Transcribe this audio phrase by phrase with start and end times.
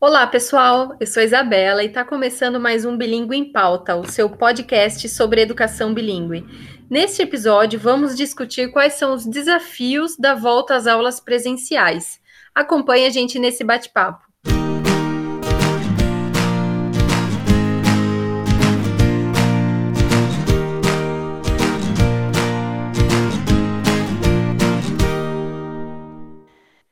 [0.00, 0.94] Olá, pessoal.
[1.00, 5.40] Eu sou Isabela e está começando mais um Bilingue em Pauta, o seu podcast sobre
[5.40, 6.46] educação bilíngue.
[6.88, 12.20] Neste episódio, vamos discutir quais são os desafios da volta às aulas presenciais.
[12.54, 14.27] Acompanhe a gente nesse bate-papo.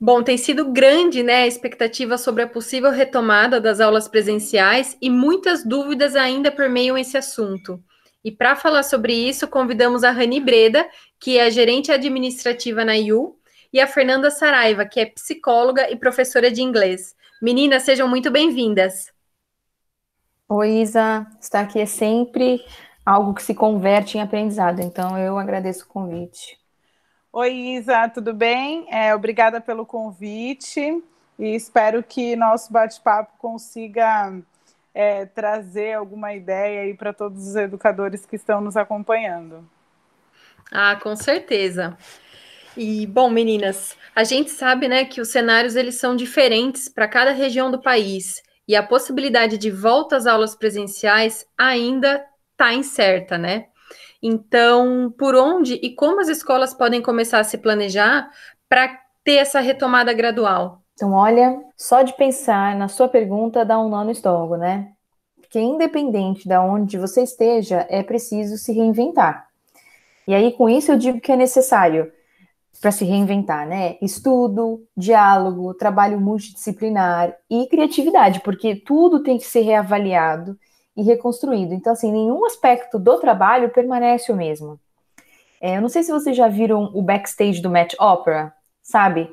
[0.06, 5.10] Bom, tem sido grande, né, a expectativa sobre a possível retomada das aulas presenciais e
[5.10, 7.82] muitas dúvidas ainda permeiam esse assunto.
[8.22, 10.88] E para falar sobre isso, convidamos a Rani Breda,
[11.18, 13.36] que é gerente administrativa na IU,
[13.72, 17.16] e a Fernanda Saraiva, que é psicóloga e professora de inglês.
[17.42, 19.12] Meninas, sejam muito bem-vindas.
[20.48, 21.26] Oi, Isa.
[21.40, 22.64] Estar aqui é sempre
[23.04, 26.64] algo que se converte em aprendizado, então eu agradeço o convite.
[27.38, 28.86] Oi, Isa, tudo bem?
[28.88, 31.04] É, obrigada pelo convite
[31.38, 34.34] e espero que nosso bate-papo consiga
[34.94, 39.68] é, trazer alguma ideia aí para todos os educadores que estão nos acompanhando.
[40.72, 41.94] Ah, com certeza.
[42.74, 47.32] E bom, meninas, a gente sabe, né, que os cenários eles são diferentes para cada
[47.32, 53.66] região do país e a possibilidade de volta às aulas presenciais ainda está incerta, né?
[54.28, 58.28] Então, por onde e como as escolas podem começar a se planejar
[58.68, 58.88] para
[59.22, 60.82] ter essa retomada gradual?
[60.94, 64.88] Então, olha, só de pensar na sua pergunta dá um nó no estômago, né?
[65.40, 69.46] Porque independente de onde você esteja, é preciso se reinventar.
[70.26, 72.10] E aí, com isso, eu digo que é necessário
[72.80, 73.96] para se reinventar, né?
[74.02, 80.58] Estudo, diálogo, trabalho multidisciplinar e criatividade, porque tudo tem que ser reavaliado
[80.96, 81.74] e reconstruído.
[81.74, 84.80] Então, assim, nenhum aspecto do trabalho permanece o mesmo.
[85.60, 88.52] É, eu não sei se vocês já viram o backstage do Met Opera,
[88.82, 89.30] sabe?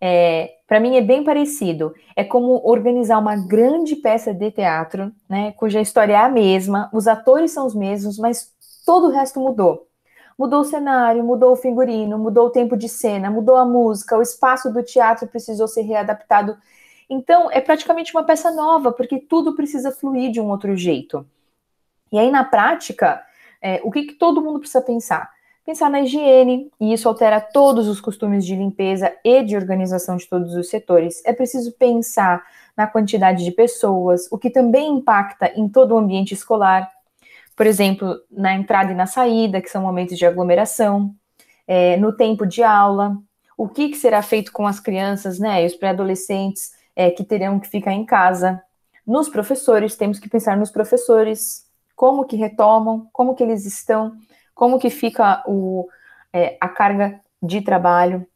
[0.00, 1.94] É, para mim é bem parecido.
[2.14, 7.06] É como organizar uma grande peça de teatro, né, cuja história é a mesma, os
[7.06, 8.52] atores são os mesmos, mas
[8.84, 9.86] todo o resto mudou.
[10.38, 14.22] Mudou o cenário, mudou o figurino, mudou o tempo de cena, mudou a música, o
[14.22, 16.58] espaço do teatro precisou ser readaptado
[17.08, 21.26] então, é praticamente uma peça nova, porque tudo precisa fluir de um outro jeito.
[22.10, 23.22] E aí, na prática,
[23.62, 25.30] é, o que, que todo mundo precisa pensar?
[25.64, 30.28] Pensar na higiene, e isso altera todos os costumes de limpeza e de organização de
[30.28, 31.24] todos os setores.
[31.24, 32.44] É preciso pensar
[32.76, 36.90] na quantidade de pessoas, o que também impacta em todo o ambiente escolar.
[37.56, 41.14] Por exemplo, na entrada e na saída, que são momentos de aglomeração,
[41.66, 43.16] é, no tempo de aula,
[43.56, 47.60] o que, que será feito com as crianças né, e os pré-adolescentes é, que terão
[47.60, 48.62] que ficar em casa.
[49.06, 54.16] Nos professores, temos que pensar nos professores, como que retomam, como que eles estão,
[54.54, 55.86] como que fica o,
[56.32, 58.26] é, a carga de trabalho.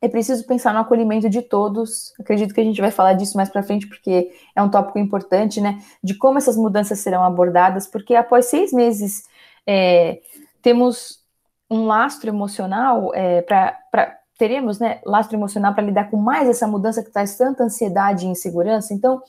[0.00, 2.14] É preciso pensar no acolhimento de todos.
[2.18, 5.60] Acredito que a gente vai falar disso mais para frente, porque é um tópico importante,
[5.60, 5.82] né?
[6.02, 9.24] De como essas mudanças serão abordadas, porque após seis meses
[9.66, 10.20] é,
[10.62, 11.24] temos
[11.68, 17.02] um lastro emocional é, para teremos né, lastro emocional para lidar com mais essa mudança
[17.02, 18.94] que traz tanta ansiedade e insegurança.
[18.94, 19.20] Então,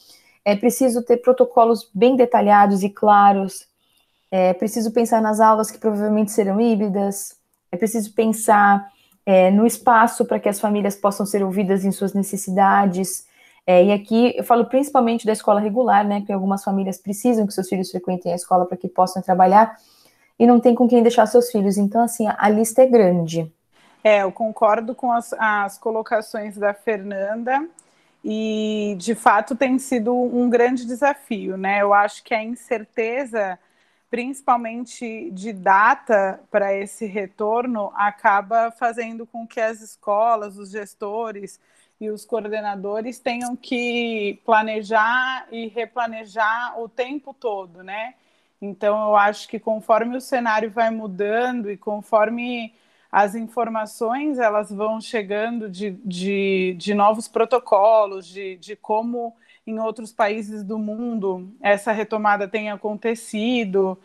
[0.46, 3.68] é preciso ter protocolos bem detalhados e claros.
[4.32, 7.36] É preciso pensar nas aulas que provavelmente serão híbridas.
[7.72, 8.88] É preciso pensar
[9.26, 13.26] é, no espaço para que as famílias possam ser ouvidas em suas necessidades.
[13.66, 16.22] É, e aqui eu falo principalmente da escola regular, né?
[16.22, 19.76] Que algumas famílias precisam que seus filhos frequentem a escola para que possam trabalhar
[20.38, 21.78] e não tem com quem deixar seus filhos.
[21.78, 23.52] Então, assim, a lista é grande.
[24.04, 27.68] É, eu concordo com as, as colocações da Fernanda
[28.24, 31.82] e de fato tem sido um grande desafio, né?
[31.82, 33.60] Eu acho que a incerteza,
[34.10, 41.60] principalmente de data para esse retorno, acaba fazendo com que as escolas, os gestores
[42.00, 48.14] e os coordenadores tenham que planejar e replanejar o tempo todo, né?
[48.62, 52.74] Então eu acho que conforme o cenário vai mudando e conforme
[53.12, 60.12] as informações elas vão chegando de, de, de novos protocolos, de, de como em outros
[60.12, 63.98] países do mundo essa retomada tem acontecido.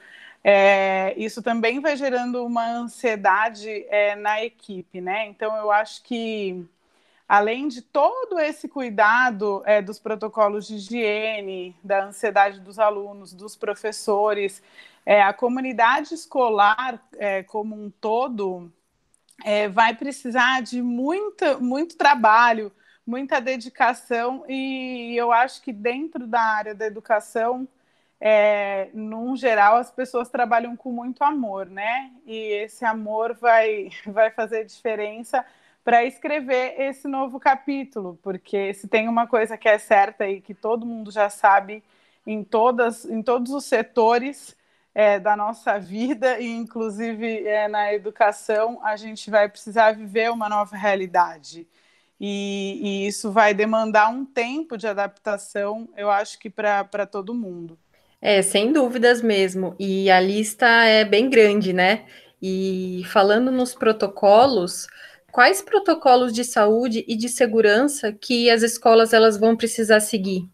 [0.43, 5.27] É, isso também vai gerando uma ansiedade é, na equipe, né?
[5.27, 6.67] Então eu acho que
[7.29, 13.57] além de todo esse cuidado é, dos protocolos de higiene, da ansiedade dos alunos, dos
[13.57, 14.63] professores,
[15.07, 18.71] é, a comunidade escolar é, como um todo
[19.43, 22.71] é, vai precisar de muita, muito trabalho,
[23.07, 27.67] muita dedicação, e eu acho que dentro da área da educação,
[28.21, 32.11] é, num geral, as pessoas trabalham com muito amor, né?
[32.27, 35.45] E esse amor vai, vai fazer diferença
[35.85, 40.55] para escrever esse novo capítulo, porque se tem uma coisa que é certa e que
[40.55, 41.85] todo mundo já sabe
[42.27, 44.57] em, todas, em todos os setores
[44.95, 50.49] é, da nossa vida, e inclusive é, na educação, a gente vai precisar viver uma
[50.49, 51.67] nova realidade.
[52.21, 57.77] E, e isso vai demandar um tempo de adaptação, eu acho que para todo mundo.
[58.23, 59.75] É, sem dúvidas mesmo.
[59.79, 62.07] E a lista é bem grande, né?
[62.41, 64.87] E falando nos protocolos,
[65.31, 70.49] quais protocolos de saúde e de segurança que as escolas elas vão precisar seguir?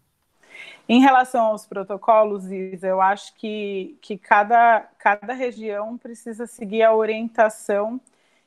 [0.91, 6.93] Em relação aos protocolos, Isa, eu acho que, que cada, cada região precisa seguir a
[6.93, 7.97] orientação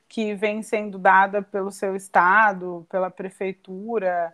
[0.06, 4.30] que vem sendo dada pelo seu estado, pela prefeitura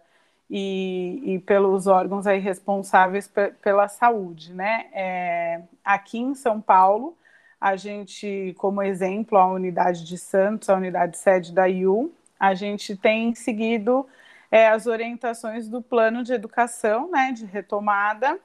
[0.50, 3.30] e, e pelos órgãos aí responsáveis
[3.62, 4.86] pela saúde, né?
[4.92, 7.16] É, aqui em São Paulo,
[7.60, 12.96] a gente, como exemplo, a unidade de Santos, a unidade sede da IU, a gente
[12.96, 14.04] tem seguido
[14.50, 18.38] é, as orientações do plano de educação, né, de retomada,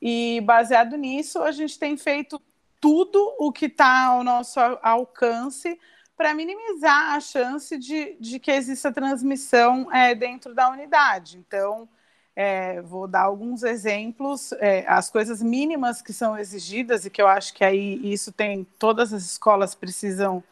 [0.00, 2.40] e baseado nisso, a gente tem feito
[2.80, 5.78] tudo o que está ao nosso alcance
[6.16, 11.38] para minimizar a chance de, de que exista transmissão é, dentro da unidade.
[11.38, 11.88] Então,
[12.34, 17.28] é, vou dar alguns exemplos, é, as coisas mínimas que são exigidas e que eu
[17.28, 20.42] acho que aí isso tem todas as escolas precisam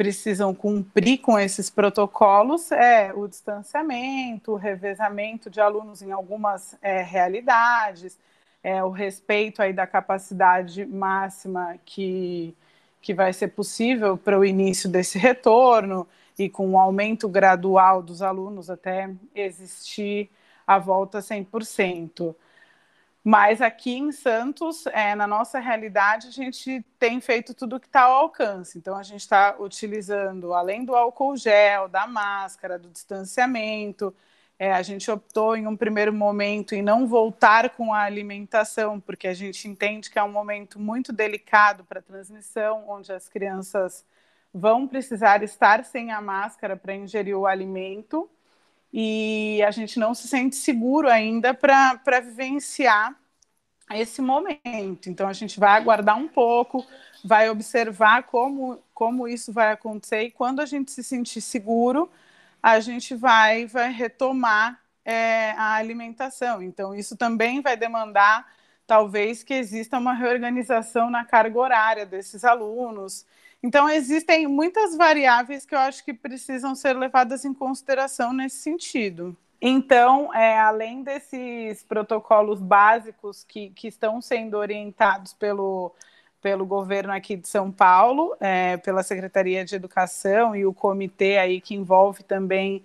[0.00, 7.02] precisam cumprir com esses protocolos é o distanciamento, o revezamento de alunos em algumas é,
[7.02, 8.18] realidades,
[8.64, 12.56] é, o respeito aí da capacidade máxima que,
[13.02, 16.08] que vai ser possível para o início desse retorno
[16.38, 20.30] e com um aumento gradual dos alunos até existir
[20.66, 22.34] a volta 100%.
[23.22, 28.02] Mas aqui em Santos, é, na nossa realidade, a gente tem feito tudo que está
[28.02, 28.78] ao alcance.
[28.78, 34.14] Então, a gente está utilizando, além do álcool gel, da máscara, do distanciamento,
[34.58, 39.26] é, a gente optou em um primeiro momento em não voltar com a alimentação, porque
[39.28, 44.04] a gente entende que é um momento muito delicado para a transmissão, onde as crianças
[44.52, 48.30] vão precisar estar sem a máscara para ingerir o alimento
[48.92, 53.14] e a gente não se sente seguro ainda para vivenciar
[53.92, 55.08] esse momento.
[55.08, 56.86] Então, a gente vai aguardar um pouco,
[57.24, 62.10] vai observar como, como isso vai acontecer, e quando a gente se sentir seguro,
[62.62, 66.62] a gente vai, vai retomar é, a alimentação.
[66.62, 68.46] Então, isso também vai demandar,
[68.86, 73.26] talvez, que exista uma reorganização na carga horária desses alunos.
[73.62, 79.36] Então, existem muitas variáveis que eu acho que precisam ser levadas em consideração nesse sentido.
[79.60, 85.94] Então, é, além desses protocolos básicos que, que estão sendo orientados pelo,
[86.40, 91.60] pelo governo aqui de São Paulo, é, pela Secretaria de Educação e o comitê aí
[91.60, 92.82] que envolve também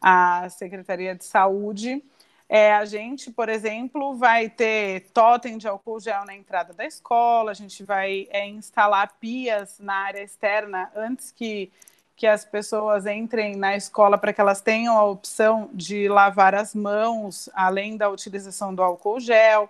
[0.00, 2.04] a Secretaria de Saúde,
[2.48, 7.50] é, a gente, por exemplo, vai ter totem de álcool gel na entrada da escola,
[7.50, 11.70] a gente vai é, instalar pias na área externa antes que,
[12.16, 16.74] que as pessoas entrem na escola para que elas tenham a opção de lavar as
[16.74, 19.68] mãos, além da utilização do álcool gel.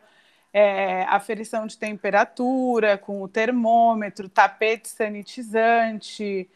[0.51, 6.49] É, aferição de temperatura com o termômetro, tapete sanitizante,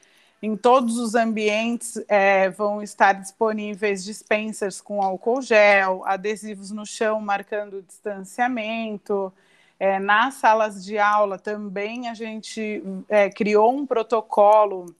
[0.43, 7.21] em todos os ambientes é, vão estar disponíveis dispensers com álcool gel, adesivos no chão
[7.21, 9.33] marcando o distanciamento.
[9.79, 14.93] É, nas salas de aula também a gente é, criou um protocolo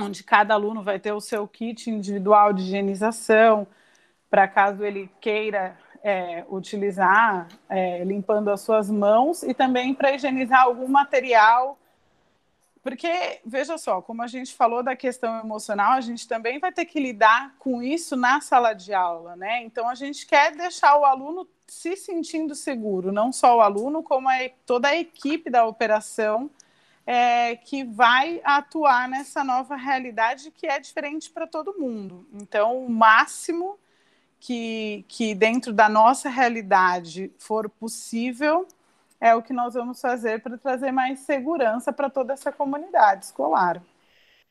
[0.00, 3.66] onde cada aluno vai ter o seu kit individual de higienização,
[4.30, 10.62] para caso ele queira é, utilizar, é, limpando as suas mãos, e também para higienizar
[10.62, 11.78] algum material
[12.82, 16.84] porque, veja só, como a gente falou da questão emocional, a gente também vai ter
[16.84, 19.62] que lidar com isso na sala de aula, né?
[19.62, 24.28] Então, a gente quer deixar o aluno se sentindo seguro, não só o aluno, como
[24.28, 26.50] a, toda a equipe da operação
[27.06, 32.26] é, que vai atuar nessa nova realidade que é diferente para todo mundo.
[32.34, 33.78] Então, o máximo
[34.38, 38.66] que, que dentro da nossa realidade for possível
[39.20, 43.82] é o que nós vamos fazer para trazer mais segurança para toda essa comunidade escolar.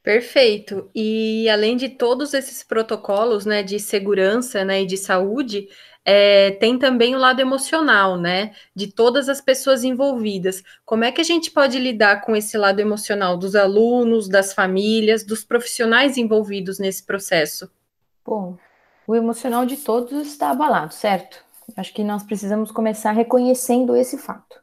[0.04, 0.90] Perfeito.
[0.96, 5.68] E além de todos esses protocolos, né, de segurança, né, e de saúde,
[6.06, 10.64] é, tem também o lado emocional, né, de todas as pessoas envolvidas.
[10.86, 15.26] Como é que a gente pode lidar com esse lado emocional dos alunos, das famílias,
[15.26, 17.70] dos profissionais envolvidos nesse processo?
[18.26, 18.58] Bom,
[19.06, 21.44] o emocional de todos está abalado, certo?
[21.76, 24.62] Acho que nós precisamos começar reconhecendo esse fato.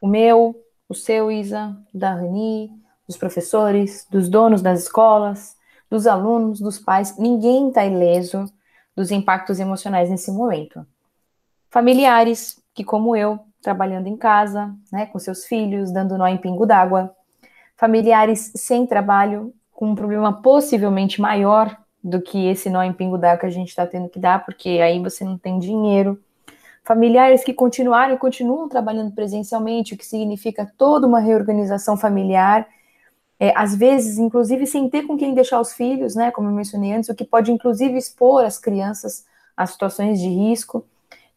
[0.00, 0.54] O meu,
[0.88, 2.70] o seu, Isa, da Rani,
[3.06, 5.56] dos professores, dos donos das escolas,
[5.88, 8.44] dos alunos, dos pais, ninguém está ileso
[8.94, 10.86] dos impactos emocionais nesse momento.
[11.70, 16.66] Familiares que, como eu, trabalhando em casa, né, com seus filhos, dando nó em pingo
[16.66, 17.14] d'água.
[17.76, 23.40] Familiares sem trabalho, com um problema possivelmente maior do que esse nó em pingo d'água
[23.40, 26.20] que a gente está tendo que dar, porque aí você não tem dinheiro.
[26.82, 32.66] Familiares que continuaram e continuam trabalhando presencialmente, o que significa toda uma reorganização familiar
[33.40, 36.92] é, às vezes, inclusive, sem ter com quem deixar os filhos, né, como eu mencionei
[36.92, 39.24] antes, o que pode, inclusive, expor as crianças
[39.56, 40.84] a situações de risco.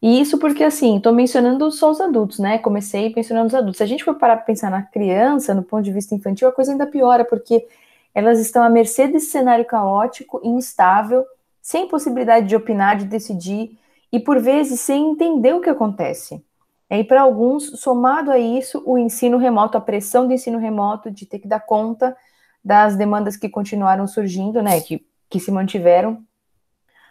[0.02, 3.78] E isso porque, assim, estou mencionando só os adultos, né, comecei mencionando os adultos.
[3.78, 6.52] Se a gente for parar para pensar na criança, no ponto de vista infantil, a
[6.52, 7.66] coisa ainda piora, porque
[8.14, 11.24] elas estão à mercê desse cenário caótico, instável,
[11.62, 13.78] sem possibilidade de opinar, de decidir,
[14.14, 16.40] e por vezes sem entender o que acontece.
[16.88, 21.26] E para alguns, somado a isso, o ensino remoto, a pressão do ensino remoto, de
[21.26, 22.16] ter que dar conta
[22.64, 26.22] das demandas que continuaram surgindo, né, que, que se mantiveram,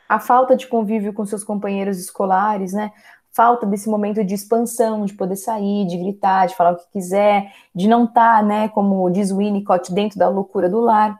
[0.08, 2.94] a falta de convívio com seus companheiros escolares, né,
[3.34, 7.52] falta desse momento de expansão, de poder sair, de gritar, de falar o que quiser,
[7.76, 11.20] de não estar, tá, né, como diz o Winnicott, dentro da loucura do lar.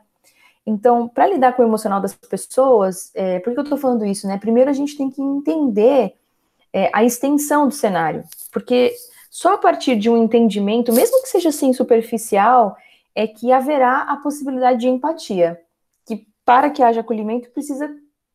[0.66, 4.26] Então, para lidar com o emocional das pessoas, é, por que eu estou falando isso,
[4.26, 4.38] né?
[4.38, 6.14] Primeiro a gente tem que entender
[6.72, 8.94] é, a extensão do cenário, porque
[9.30, 12.76] só a partir de um entendimento, mesmo que seja assim superficial,
[13.14, 15.60] é que haverá a possibilidade de empatia.
[16.06, 17.94] Que para que haja acolhimento precisa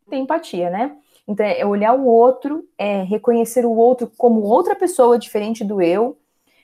[0.09, 0.95] ter empatia, né?
[1.27, 6.17] Então é olhar o outro, é reconhecer o outro como outra pessoa diferente do eu,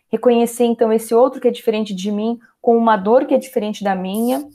[0.09, 3.83] reconhecer então esse outro que é diferente de mim com uma dor que é diferente
[3.83, 4.47] da minha,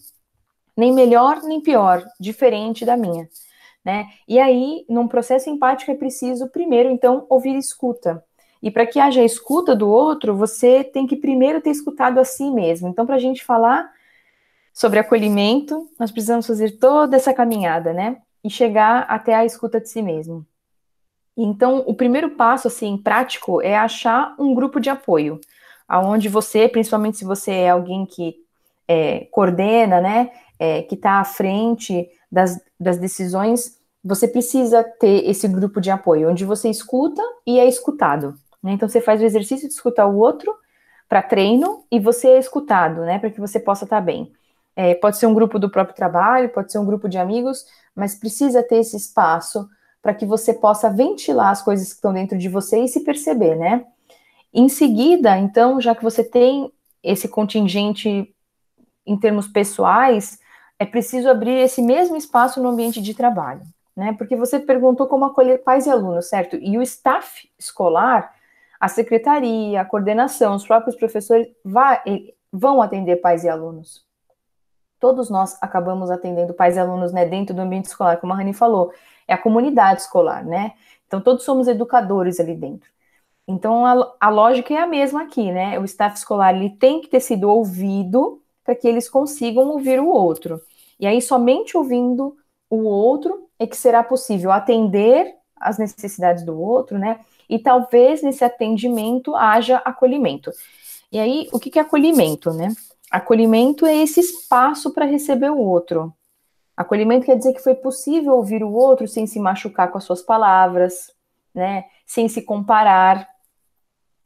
[0.80, 3.28] nem melhor nem pior, diferente da minha
[3.84, 4.08] né?
[4.28, 8.22] E aí, num processo empático, é preciso, primeiro, então, ouvir escuta.
[8.62, 12.50] E para que haja escuta do outro, você tem que primeiro ter escutado a si
[12.50, 12.88] mesmo.
[12.88, 13.90] Então, para a gente falar
[14.72, 18.18] sobre acolhimento, nós precisamos fazer toda essa caminhada, né?
[18.44, 20.46] E chegar até a escuta de si mesmo.
[21.36, 25.40] Então, o primeiro passo, assim, prático, é achar um grupo de apoio,
[25.88, 28.36] aonde você, principalmente se você é alguém que
[28.86, 35.48] é, coordena, né, é, que está à frente das, das decisões, você precisa ter esse
[35.48, 38.34] grupo de apoio, onde você escuta e é escutado.
[38.62, 38.72] Né?
[38.72, 40.54] Então, você faz o exercício de escutar o outro
[41.08, 43.18] para treino e você é escutado, né?
[43.18, 44.32] Para que você possa estar tá bem.
[44.76, 47.64] É, pode ser um grupo do próprio trabalho, pode ser um grupo de amigos,
[47.96, 49.68] mas precisa ter esse espaço
[50.00, 53.56] para que você possa ventilar as coisas que estão dentro de você e se perceber,
[53.56, 53.84] né?
[54.52, 58.32] Em seguida, então, já que você tem esse contingente
[59.04, 60.38] em termos pessoais,
[60.80, 63.60] é preciso abrir esse mesmo espaço no ambiente de trabalho,
[63.94, 64.14] né?
[64.16, 66.56] Porque você perguntou como acolher pais e alunos, certo?
[66.56, 68.34] E o staff escolar,
[68.80, 72.00] a secretaria, a coordenação, os próprios professores vai,
[72.50, 74.02] vão atender pais e alunos.
[74.98, 78.54] Todos nós acabamos atendendo pais e alunos, né, dentro do ambiente escolar, como a Rani
[78.54, 78.90] falou,
[79.28, 80.72] é a comunidade escolar, né?
[81.06, 82.88] Então todos somos educadores ali dentro.
[83.46, 85.78] Então a, a lógica é a mesma aqui, né?
[85.78, 90.08] O staff escolar ele tem que ter sido ouvido para que eles consigam ouvir o
[90.08, 90.60] outro.
[91.00, 92.36] E aí, somente ouvindo
[92.68, 97.20] o outro é que será possível atender às necessidades do outro, né?
[97.48, 100.50] E talvez nesse atendimento haja acolhimento.
[101.10, 102.68] E aí, o que é acolhimento, né?
[103.10, 106.14] Acolhimento é esse espaço para receber o outro.
[106.76, 110.22] Acolhimento quer dizer que foi possível ouvir o outro sem se machucar com as suas
[110.22, 111.12] palavras,
[111.54, 111.84] né?
[112.06, 113.26] Sem se comparar.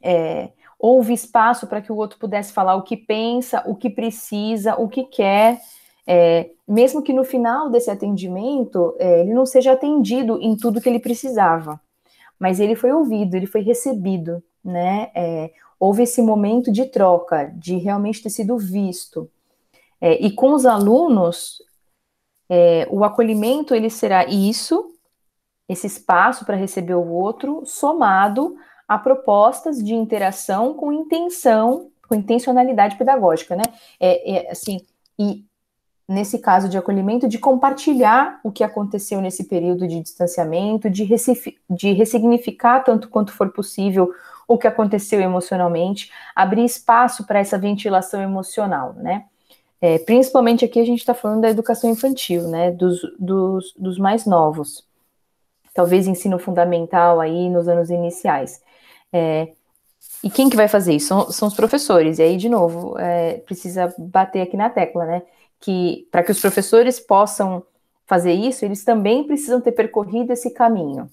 [0.01, 4.75] É, houve espaço para que o outro pudesse falar o que pensa, o que precisa,
[4.75, 5.59] o que quer,
[6.07, 10.87] é, mesmo que no final desse atendimento é, ele não seja atendido em tudo que
[10.87, 11.79] ele precisava,
[12.39, 15.09] mas ele foi ouvido, ele foi recebido, né?
[15.15, 19.29] É, houve esse momento de troca, de realmente ter sido visto.
[19.99, 21.61] É, e com os alunos,
[22.49, 24.91] é, o acolhimento ele será isso,
[25.67, 28.55] esse espaço para receber o outro, somado
[28.87, 33.63] a propostas de interação com intenção, com intencionalidade pedagógica, né?
[33.99, 34.79] É, é assim,
[35.17, 35.43] e
[36.07, 41.07] nesse caso de acolhimento, de compartilhar o que aconteceu nesse período de distanciamento, de,
[41.69, 44.13] de ressignificar tanto quanto for possível
[44.47, 49.25] o que aconteceu emocionalmente, abrir espaço para essa ventilação emocional, né?
[49.81, 52.71] É, principalmente aqui a gente está falando da educação infantil, né?
[52.71, 54.85] Dos, dos, dos mais novos.
[55.73, 58.61] Talvez ensino fundamental aí nos anos iniciais.
[59.11, 59.49] É,
[60.23, 61.07] e quem que vai fazer isso?
[61.07, 62.19] São, são os professores.
[62.19, 65.23] E aí, de novo, é, precisa bater aqui na tecla, né?
[65.65, 67.63] Que para que os professores possam
[68.05, 71.09] fazer isso, eles também precisam ter percorrido esse caminho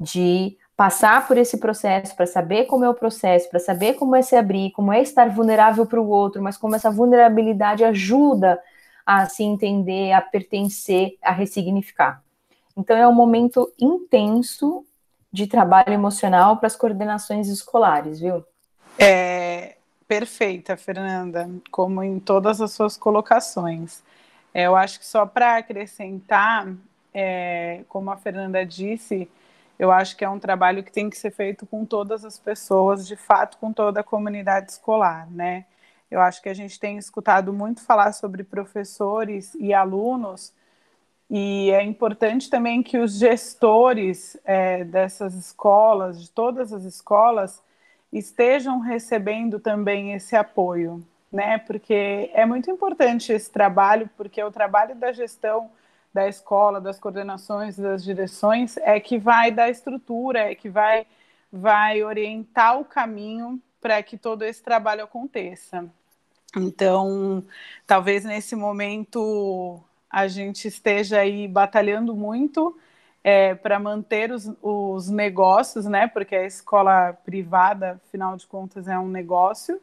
[0.00, 4.22] de passar por esse processo para saber como é o processo, para saber como é
[4.22, 8.58] se abrir, como é estar vulnerável para o outro, mas como essa vulnerabilidade ajuda
[9.04, 12.22] a se entender, a pertencer, a ressignificar.
[12.74, 14.84] Então, é um momento intenso
[15.30, 18.42] de trabalho emocional para as coordenações escolares, viu?
[18.98, 19.76] É
[20.06, 24.02] perfeita, Fernanda, como em todas as suas colocações.
[24.52, 26.72] É, eu acho que só para acrescentar,
[27.12, 29.28] é, como a Fernanda disse,
[29.78, 33.06] eu acho que é um trabalho que tem que ser feito com todas as pessoas,
[33.06, 35.66] de fato, com toda a comunidade escolar, né?
[36.10, 40.52] Eu acho que a gente tem escutado muito falar sobre professores e alunos,
[41.30, 47.62] e é importante também que os gestores é, dessas escolas, de todas as escolas,
[48.18, 51.58] estejam recebendo também esse apoio, né?
[51.58, 55.70] Porque é muito importante esse trabalho, porque o trabalho da gestão
[56.12, 61.06] da escola, das coordenações, das direções, é que vai dar estrutura, é que vai,
[61.52, 65.84] vai orientar o caminho para que todo esse trabalho aconteça.
[66.56, 67.44] Então,
[67.84, 72.78] talvez nesse momento a gente esteja aí batalhando muito
[73.24, 76.06] é, para manter os, os negócios, né?
[76.06, 79.80] Porque a escola privada, afinal de contas, é um negócio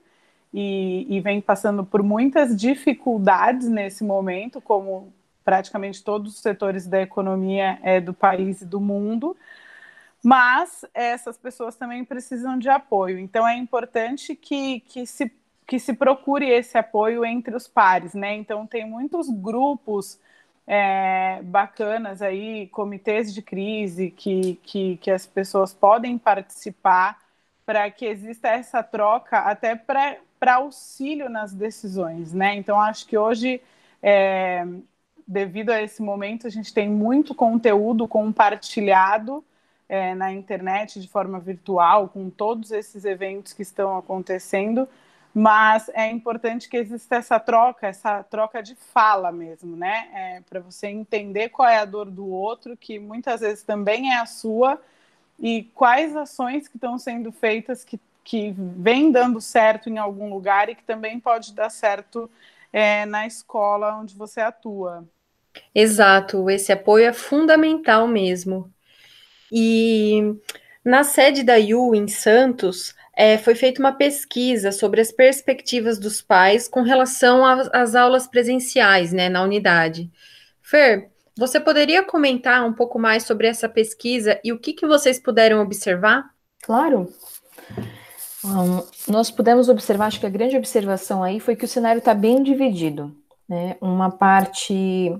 [0.53, 5.11] e, e vem passando por muitas dificuldades nesse momento, como
[5.43, 9.35] praticamente todos os setores da economia é, do país e do mundo.
[10.23, 13.17] Mas essas pessoas também precisam de apoio.
[13.17, 15.31] Então é importante que, que se
[15.67, 18.35] que se procure esse apoio entre os pares, né?
[18.35, 20.19] Então tem muitos grupos
[20.67, 27.19] é, bacanas aí, comitês de crise que, que, que as pessoas podem participar
[27.65, 32.55] para que exista essa troca até para auxílio nas decisões, né?
[32.55, 33.61] Então acho que hoje
[34.01, 34.65] é,
[35.27, 39.43] devido a esse momento a gente tem muito conteúdo compartilhado
[39.87, 44.87] é, na internet de forma virtual com todos esses eventos que estão acontecendo
[45.33, 50.09] mas é importante que exista essa troca, essa troca de fala mesmo, né?
[50.13, 54.17] É, Para você entender qual é a dor do outro, que muitas vezes também é
[54.17, 54.79] a sua,
[55.39, 60.69] e quais ações que estão sendo feitas que, que vem dando certo em algum lugar
[60.69, 62.29] e que também pode dar certo
[62.71, 65.05] é, na escola onde você atua.
[65.73, 68.71] Exato, esse apoio é fundamental mesmo.
[69.51, 70.35] E
[70.83, 76.23] na sede da IU em Santos, é, foi feita uma pesquisa sobre as perspectivas dos
[76.23, 80.11] pais com relação às aulas presenciais, né, na unidade.
[80.59, 85.19] Fer, você poderia comentar um pouco mais sobre essa pesquisa e o que, que vocês
[85.19, 86.31] puderam observar?
[86.63, 87.13] Claro.
[88.43, 92.15] Um, nós pudemos observar, acho que a grande observação aí foi que o cenário está
[92.15, 93.15] bem dividido.
[93.47, 93.77] Né?
[93.79, 95.15] Uma parte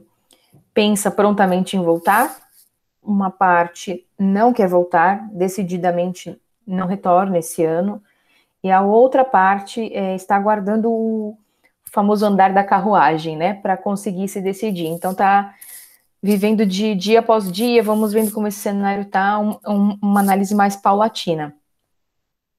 [0.73, 2.35] pensa prontamente em voltar,
[2.99, 6.35] uma parte não quer voltar, decididamente
[6.71, 8.01] não retorna esse ano,
[8.63, 11.37] e a outra parte é, está aguardando o
[11.91, 14.87] famoso andar da carruagem, né, para conseguir se decidir.
[14.87, 15.53] Então tá
[16.21, 20.53] vivendo de dia após dia, vamos vendo como esse cenário tá, um, um, uma análise
[20.53, 21.55] mais paulatina.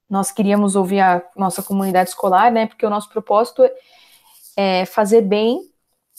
[0.09, 3.63] Nós queríamos ouvir a nossa comunidade escolar, né, porque o nosso propósito
[4.55, 5.61] é fazer bem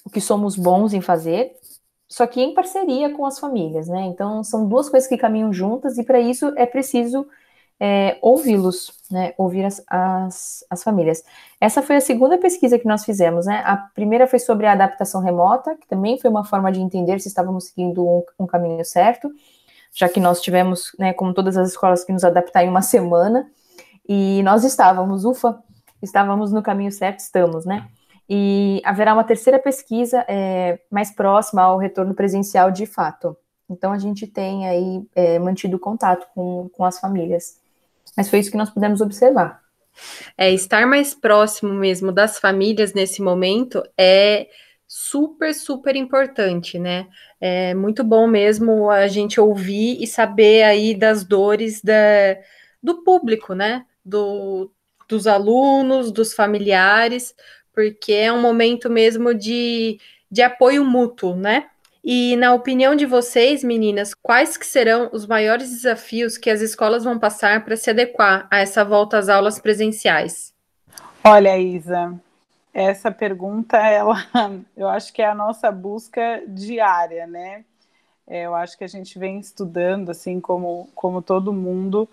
[0.04, 1.52] o que somos bons em fazer,
[2.08, 4.02] só que em parceria com as famílias, né?
[4.02, 7.26] Então são duas coisas que caminham juntas e para isso é preciso
[7.80, 11.24] é, ouvi-los, né, ouvir as, as, as, famílias.
[11.60, 13.62] Essa foi a segunda pesquisa que nós fizemos, né?
[13.64, 17.28] A primeira foi sobre a adaptação remota, que também foi uma forma de entender se
[17.28, 19.30] estávamos seguindo um, um caminho certo,
[19.92, 23.50] já que nós tivemos, né, como todas as escolas, que nos adaptar em uma semana,
[24.08, 25.58] e nós estávamos, ufa,
[26.02, 27.88] estávamos no caminho certo, estamos, né?
[28.28, 33.36] E haverá uma terceira pesquisa é, mais próxima ao retorno presencial de fato.
[33.68, 37.63] Então a gente tem aí é, mantido contato com, com as famílias.
[38.16, 39.62] Mas foi isso que nós pudemos observar.
[40.36, 44.48] É, estar mais próximo mesmo das famílias nesse momento é
[44.86, 47.08] super, super importante, né?
[47.40, 51.92] É muito bom mesmo a gente ouvir e saber aí das dores da,
[52.82, 53.84] do público, né?
[54.04, 54.70] Do,
[55.08, 57.34] dos alunos, dos familiares,
[57.72, 59.98] porque é um momento mesmo de,
[60.30, 61.66] de apoio mútuo, né?
[62.06, 67.02] E na opinião de vocês, meninas, quais que serão os maiores desafios que as escolas
[67.02, 70.52] vão passar para se adequar a essa volta às aulas presenciais?
[71.24, 72.14] Olha, Isa,
[72.74, 74.16] essa pergunta, ela,
[74.76, 77.64] eu acho que é a nossa busca diária, né?
[78.26, 82.06] É, eu acho que a gente vem estudando, assim como, como todo mundo,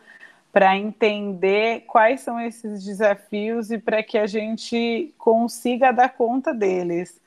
[0.54, 7.20] para entender quais são esses desafios e para que a gente consiga dar conta deles.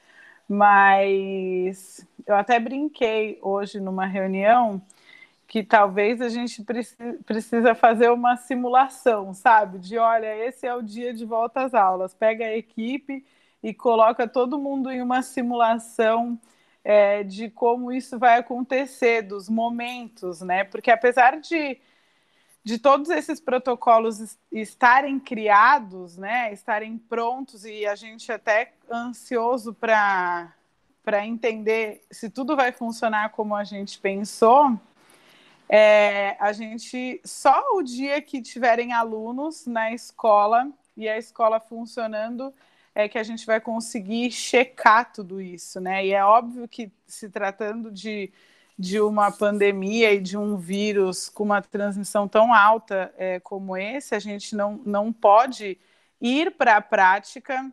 [0.49, 4.81] Mas eu até brinquei hoje numa reunião
[5.47, 6.65] que talvez a gente
[7.25, 9.79] precisa fazer uma simulação, sabe?
[9.79, 12.15] De olha, esse é o dia de volta às aulas.
[12.15, 13.25] Pega a equipe
[13.63, 16.39] e coloca todo mundo em uma simulação
[16.83, 20.65] é, de como isso vai acontecer, dos momentos, né?
[20.65, 21.79] Porque apesar de,
[22.63, 30.53] de todos esses protocolos estarem criados, né, estarem prontos e a gente até ansioso para
[31.05, 34.79] para entender se tudo vai funcionar como a gente pensou,
[35.69, 42.55] é, a gente só o dia que tiverem alunos na escola e a escola funcionando
[42.95, 46.07] é que a gente vai conseguir checar tudo isso, né?
[46.07, 48.33] E é óbvio que se tratando de,
[48.79, 54.15] de uma pandemia e de um vírus com uma transmissão tão alta é, como esse,
[54.15, 55.77] a gente não, não pode
[56.21, 57.71] ir para a prática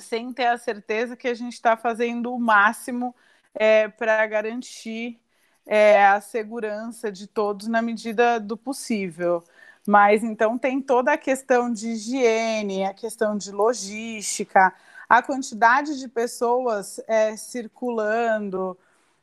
[0.00, 3.14] sem ter a certeza que a gente está fazendo o máximo
[3.54, 5.20] é, para garantir
[5.66, 9.42] é, a segurança de todos na medida do possível.
[9.86, 14.72] Mas então tem toda a questão de higiene, a questão de logística,
[15.08, 18.78] a quantidade de pessoas é, circulando,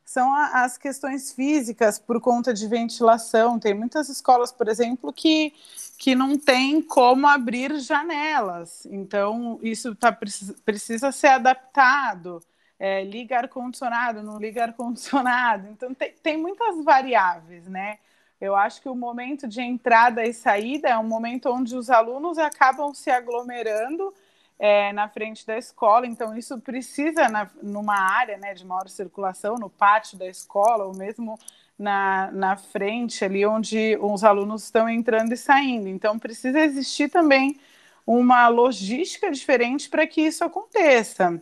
[0.10, 3.60] são a, as questões físicas por conta de ventilação.
[3.60, 5.54] Tem muitas escolas, por exemplo, que,
[6.00, 8.88] que não tem como abrir janelas.
[8.88, 10.12] Então, isso tá,
[10.66, 12.42] precisa ser adaptado.
[12.80, 15.68] É, liga ar-condicionado, não liga ar-condicionado.
[15.70, 18.00] Então, tem, tem muitas variáveis, né?
[18.42, 22.40] Eu acho que o momento de entrada e saída é um momento onde os alunos
[22.40, 24.12] acabam se aglomerando
[24.60, 29.56] é, na frente da escola, então isso precisa, na, numa área né, de maior circulação,
[29.56, 31.40] no pátio da escola, ou mesmo
[31.78, 35.88] na, na frente, ali onde os alunos estão entrando e saindo.
[35.88, 37.58] Então precisa existir também
[38.06, 41.42] uma logística diferente para que isso aconteça.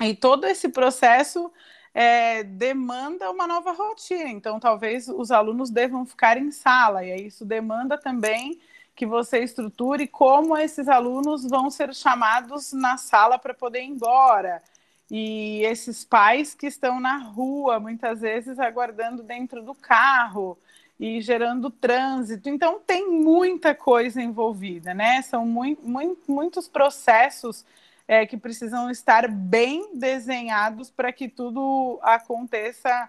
[0.00, 1.52] E todo esse processo
[1.92, 4.30] é, demanda uma nova rotina.
[4.30, 8.60] Então, talvez os alunos devam ficar em sala, e isso demanda também
[8.98, 14.60] que você estruture como esses alunos vão ser chamados na sala para poder ir embora.
[15.08, 20.58] E esses pais que estão na rua, muitas vezes aguardando dentro do carro
[20.98, 22.48] e gerando trânsito.
[22.48, 25.22] Então, tem muita coisa envolvida, né?
[25.22, 27.64] São muito, muito, muitos processos
[28.08, 33.08] é, que precisam estar bem desenhados para que tudo aconteça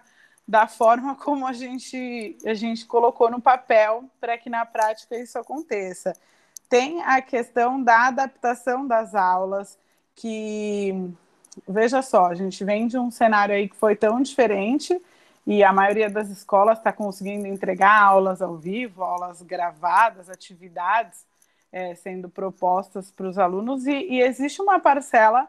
[0.50, 5.38] da forma como a gente, a gente colocou no papel para que na prática isso
[5.38, 6.12] aconteça.
[6.68, 9.78] Tem a questão da adaptação das aulas,
[10.16, 10.92] que
[11.68, 15.00] veja só, a gente vem de um cenário aí que foi tão diferente
[15.46, 21.24] e a maioria das escolas está conseguindo entregar aulas ao vivo, aulas gravadas, atividades
[21.70, 25.48] é, sendo propostas para os alunos, e, e, existe uma parcela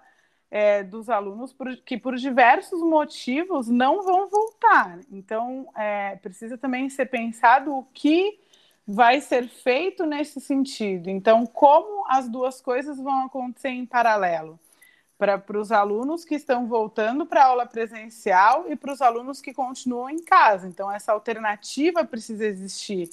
[0.52, 5.00] é, dos alunos por, que, por diversos motivos, não vão voltar.
[5.10, 8.38] Então, é, precisa também ser pensado o que
[8.86, 11.10] vai ser feito nesse sentido.
[11.10, 14.60] Então, como as duas coisas vão acontecer em paralelo?
[15.18, 19.54] Para os alunos que estão voltando para a aula presencial e para os alunos que
[19.54, 20.68] continuam em casa.
[20.68, 23.10] Então, essa alternativa precisa existir.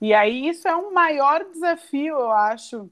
[0.00, 2.88] E aí isso é um maior desafio, eu acho,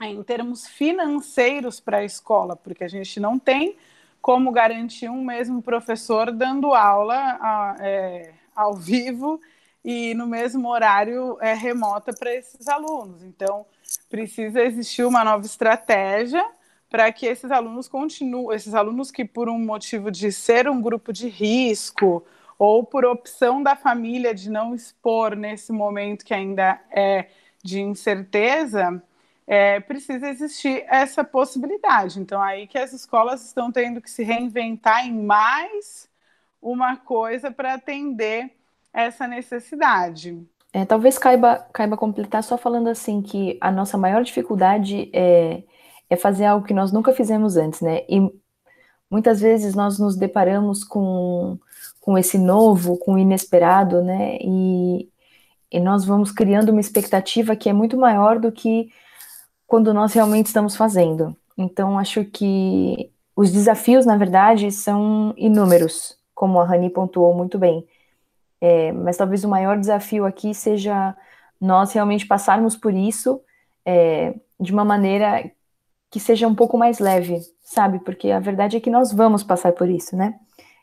[0.00, 3.76] em termos financeiros para a escola, porque a gente não tem
[4.20, 9.40] como garantir um mesmo professor dando aula a, é, ao vivo
[9.84, 13.22] e no mesmo horário é, remota para esses alunos.
[13.22, 13.66] Então,
[14.08, 16.44] precisa existir uma nova estratégia
[16.88, 21.12] para que esses alunos continuem, esses alunos que por um motivo de ser um grupo
[21.12, 22.24] de risco
[22.58, 27.26] ou por opção da família de não expor nesse momento que ainda é
[27.62, 29.02] de incerteza,
[29.46, 32.20] é, precisa existir essa possibilidade.
[32.20, 36.08] Então, aí que as escolas estão tendo que se reinventar em mais
[36.60, 38.50] uma coisa para atender
[38.92, 40.40] essa necessidade.
[40.72, 45.62] É, talvez caiba, caiba completar só falando assim que a nossa maior dificuldade é,
[46.08, 48.02] é fazer algo que nós nunca fizemos antes, né?
[48.08, 48.20] E
[49.10, 51.58] muitas vezes nós nos deparamos com
[52.04, 54.36] com esse novo, com o inesperado, né?
[54.42, 55.08] E,
[55.72, 58.90] e nós vamos criando uma expectativa que é muito maior do que
[59.74, 61.36] quando nós realmente estamos fazendo.
[61.58, 67.84] Então, acho que os desafios, na verdade, são inúmeros, como a Rani pontuou muito bem.
[68.60, 71.16] É, mas talvez o maior desafio aqui seja
[71.60, 73.40] nós realmente passarmos por isso
[73.84, 75.50] é, de uma maneira
[76.08, 77.98] que seja um pouco mais leve, sabe?
[77.98, 80.38] Porque a verdade é que nós vamos passar por isso, né?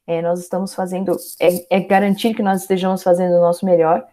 [0.05, 4.05] É, nós estamos fazendo, é, é, garantir que nós estejamos fazendo o nosso melhor,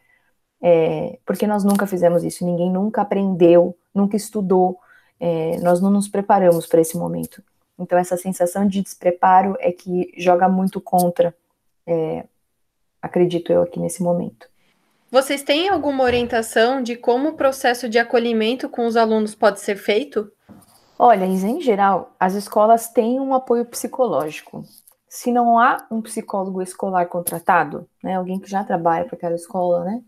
[0.63, 4.79] é, porque nós nunca fizemos isso, ninguém nunca aprendeu, nunca estudou,
[5.21, 7.43] é, nós não nos preparamos para esse momento.
[7.79, 11.35] Então, essa sensação de despreparo é que joga muito contra,
[11.87, 12.25] é,
[13.01, 14.49] acredito eu, aqui nesse momento.
[15.11, 19.77] Vocês têm alguma orientação de como o processo de acolhimento com os alunos pode ser
[19.77, 20.31] feito?
[20.99, 24.65] Olha, em geral, as escolas têm um apoio psicológico.
[25.09, 29.85] Se não há um psicólogo escolar contratado, né, alguém que já trabalha para aquela escola,
[29.85, 30.03] né,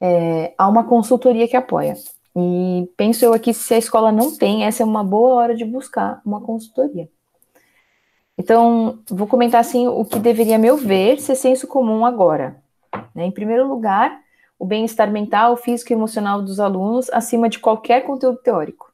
[0.00, 1.94] é, há uma consultoria que apoia.
[2.34, 5.64] E penso eu aqui, se a escola não tem, essa é uma boa hora de
[5.64, 7.08] buscar uma consultoria.
[8.38, 12.62] Então, vou comentar assim o que deveria, a meu ver, ser senso comum agora.
[13.14, 13.26] Né?
[13.26, 14.20] Em primeiro lugar,
[14.58, 18.92] o bem-estar mental, físico e emocional dos alunos acima de qualquer conteúdo teórico.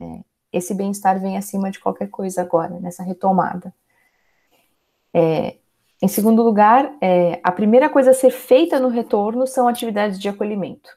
[0.00, 0.20] É,
[0.52, 3.74] esse bem-estar vem acima de qualquer coisa agora, nessa retomada.
[5.12, 5.56] É,
[6.02, 10.28] em segundo lugar, é, a primeira coisa a ser feita no retorno são atividades de
[10.28, 10.90] acolhimento,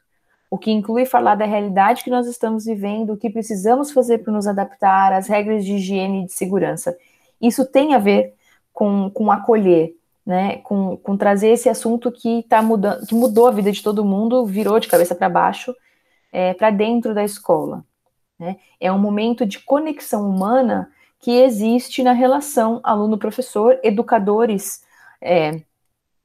[0.50, 4.34] o que inclui falar da realidade que nós estamos vivendo, o que precisamos fazer para
[4.34, 6.98] nos adaptar, as regras de higiene e de segurança.
[7.40, 8.34] Isso tem a ver
[8.74, 13.52] com, com acolher, né, com, com trazer esse assunto que tá mudando, que mudou a
[13.52, 15.76] vida de todo mundo, virou de cabeça para baixo,
[16.32, 17.84] é, para dentro da escola.
[18.38, 18.58] Né?
[18.80, 24.84] É um momento de conexão humana que existe na relação aluno-professor, educadores
[25.22, 25.62] é,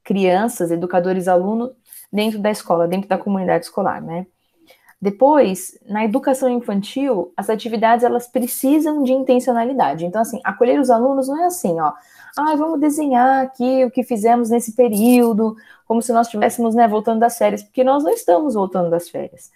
[0.05, 1.73] crianças, educadores alunos
[2.15, 4.25] dentro da escola, dentro da comunidade escolar, né?
[5.03, 10.07] Depois, na educação infantil, as atividades elas precisam de intencionalidade.
[10.07, 11.93] Então, assim, acolher os alunos não é assim, ó.
[12.39, 17.19] Ah, vamos desenhar aqui o que fizemos nesse período, como se nós estivéssemos, né, voltando
[17.21, 19.51] das férias, porque nós não estamos voltando das férias.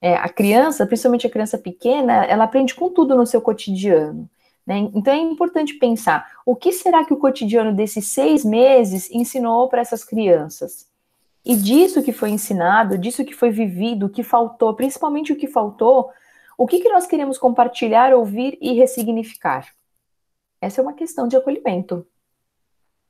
[0.00, 4.28] É, a criança, principalmente a criança pequena, ela aprende com tudo no seu cotidiano.
[4.66, 4.90] Né?
[4.94, 9.80] Então é importante pensar o que será que o cotidiano desses seis meses ensinou para
[9.80, 10.91] essas crianças?
[11.44, 15.48] E disso que foi ensinado, disso que foi vivido, o que faltou, principalmente o que
[15.48, 16.10] faltou,
[16.56, 19.66] o que, que nós queremos compartilhar, ouvir e ressignificar?
[20.60, 22.06] Essa é uma questão de acolhimento,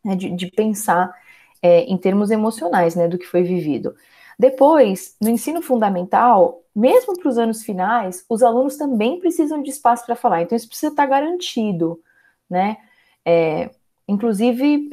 [0.02, 0.16] né?
[0.16, 1.14] de, de, pensar
[1.60, 3.94] é, em termos emocionais né, do que foi vivido.
[4.38, 10.06] Depois, no ensino fundamental, mesmo para os anos finais, os alunos também precisam de espaço
[10.06, 10.40] para falar.
[10.40, 12.00] Então, isso precisa estar garantido,
[12.48, 12.78] né?
[13.24, 13.70] É,
[14.08, 14.88] inclusive,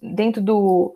[0.00, 0.94] dentro do,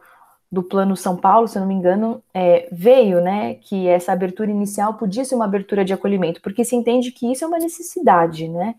[0.51, 4.51] do plano São Paulo, se eu não me engano, é, veio, né, que essa abertura
[4.51, 8.49] inicial podia ser uma abertura de acolhimento, porque se entende que isso é uma necessidade,
[8.49, 8.75] né?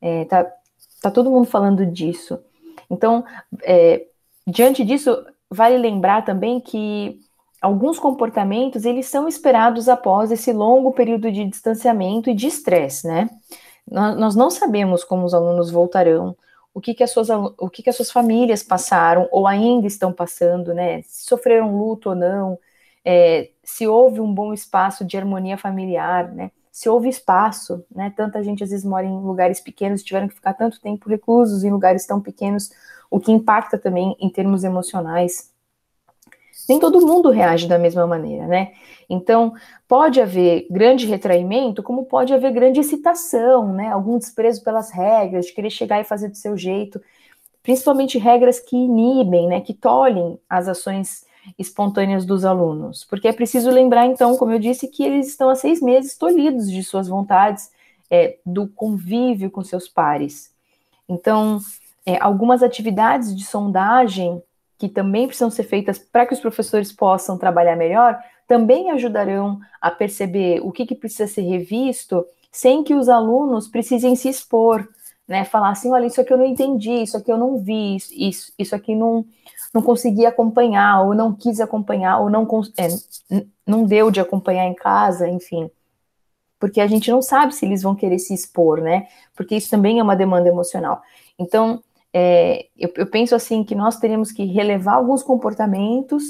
[0.00, 0.46] É, tá,
[1.00, 2.38] tá todo mundo falando disso.
[2.90, 3.24] Então,
[3.62, 4.06] é,
[4.46, 7.18] diante disso, vale lembrar também que
[7.60, 13.30] alguns comportamentos eles são esperados após esse longo período de distanciamento e de estresse, né?
[13.90, 16.36] Nós não sabemos como os alunos voltarão,
[16.74, 20.12] o que, que, as, suas, o que, que as suas famílias passaram ou ainda estão
[20.12, 21.02] passando, né?
[21.02, 22.58] Se sofreram luto ou não,
[23.04, 26.50] é, se houve um bom espaço de harmonia familiar, né?
[26.72, 28.12] Se houve espaço, né?
[28.16, 31.70] Tanta gente às vezes mora em lugares pequenos, tiveram que ficar tanto tempo reclusos em
[31.70, 32.70] lugares tão pequenos,
[33.10, 35.53] o que impacta também em termos emocionais
[36.68, 38.72] nem todo mundo reage da mesma maneira, né?
[39.08, 39.52] Então,
[39.86, 43.88] pode haver grande retraimento, como pode haver grande excitação, né?
[43.88, 47.00] Algum desprezo pelas regras, de querer chegar e fazer do seu jeito,
[47.62, 49.60] principalmente regras que inibem, né?
[49.60, 51.26] Que tolhem as ações
[51.58, 53.04] espontâneas dos alunos.
[53.04, 56.70] Porque é preciso lembrar, então, como eu disse, que eles estão há seis meses tolhidos
[56.70, 57.70] de suas vontades,
[58.10, 60.52] é, do convívio com seus pares.
[61.08, 61.58] Então,
[62.06, 64.42] é, algumas atividades de sondagem
[64.78, 69.90] que também precisam ser feitas para que os professores possam trabalhar melhor, também ajudarão a
[69.90, 74.88] perceber o que, que precisa ser revisto, sem que os alunos precisem se expor,
[75.26, 75.44] né?
[75.44, 78.74] Falar assim, olha, isso aqui eu não entendi, isso aqui eu não vi, isso, isso
[78.74, 79.24] aqui não,
[79.72, 82.88] não consegui acompanhar, ou não quis acompanhar, ou não, é,
[83.66, 85.70] não deu de acompanhar em casa, enfim.
[86.58, 89.08] Porque a gente não sabe se eles vão querer se expor, né?
[89.34, 91.02] Porque isso também é uma demanda emocional.
[91.38, 91.82] Então,
[92.16, 96.22] é, eu, eu, penso assim que nós teremos que relevar alguns comportamentos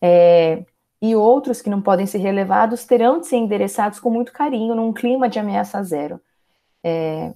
[0.00, 0.64] é,
[1.00, 4.92] e outros que não podem ser relevados terão de ser endereçados com muito carinho, num
[4.92, 6.20] clima de ameaça zero.
[6.82, 7.32] É,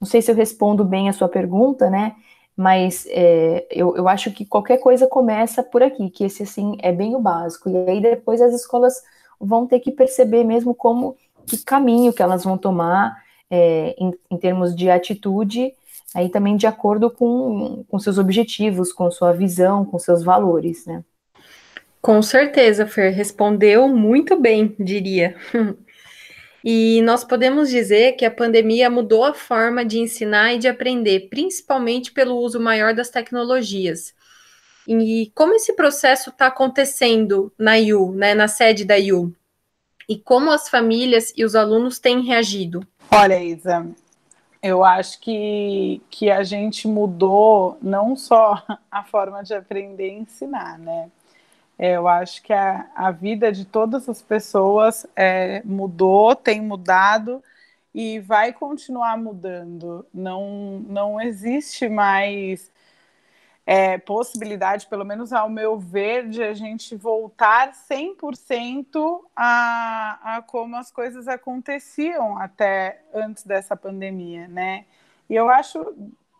[0.00, 2.14] não sei se eu respondo bem a sua pergunta, né?
[2.56, 6.92] Mas é, eu, eu acho que qualquer coisa começa por aqui, que esse assim é
[6.92, 7.68] bem o básico.
[7.68, 9.02] E aí depois as escolas
[9.40, 14.36] vão ter que perceber mesmo como que caminho que elas vão tomar é, em, em
[14.38, 15.74] termos de atitude
[16.16, 21.04] aí também de acordo com, com seus objetivos, com sua visão, com seus valores, né?
[22.00, 25.36] Com certeza, Fer, respondeu muito bem, diria.
[26.68, 31.28] E nós podemos dizer que a pandemia mudou a forma de ensinar e de aprender,
[31.30, 34.12] principalmente pelo uso maior das tecnologias.
[34.88, 39.32] E como esse processo está acontecendo na IU, né, na sede da IU?
[40.08, 42.84] E como as famílias e os alunos têm reagido?
[43.12, 43.86] Olha, Isa,
[44.62, 50.78] eu acho que, que a gente mudou não só a forma de aprender e ensinar,
[50.78, 51.10] né?
[51.78, 57.42] É, eu acho que a, a vida de todas as pessoas é, mudou, tem mudado,
[57.96, 60.06] e vai continuar mudando.
[60.12, 62.70] Não, não existe mais
[63.66, 70.76] é, possibilidade, pelo menos ao meu ver, de a gente voltar 100% a, a como
[70.76, 74.84] as coisas aconteciam até antes dessa pandemia, né?
[75.28, 75.84] E eu acho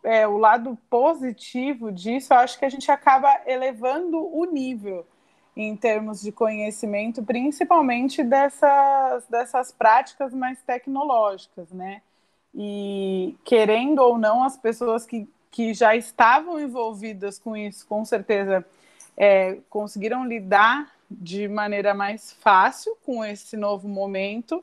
[0.05, 5.05] é, o lado positivo disso, eu acho que a gente acaba elevando o nível
[5.57, 12.03] em termos de conhecimento, principalmente dessas, dessas práticas mais tecnológicas, né?
[12.55, 18.63] E querendo ou não, as pessoas que que já estavam envolvidas com isso, com certeza
[19.17, 24.63] é, conseguiram lidar de maneira mais fácil com esse novo momento.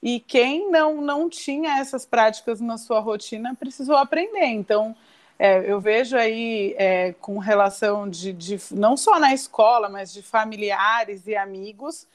[0.00, 4.44] E quem não, não tinha essas práticas na sua rotina precisou aprender.
[4.44, 4.94] Então,
[5.36, 10.22] é, eu vejo aí é, com relação de, de, não só na escola, mas de
[10.22, 12.06] familiares e amigos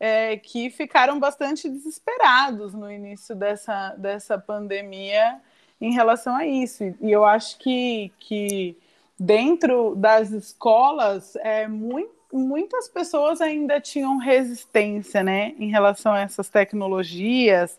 [0.00, 5.38] é, que ficaram bastante desesperados no início dessa, dessa pandemia
[5.80, 6.84] em relação a isso.
[7.00, 8.76] E eu acho que, que
[9.18, 16.48] dentro das escolas, é, muito, muitas pessoas ainda tinham resistência né, em relação a essas
[16.48, 17.78] tecnologias.